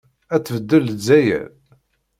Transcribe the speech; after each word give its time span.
Ad 0.35 0.41
tbeddel 0.43 0.83
Lezzayer? 0.85 1.47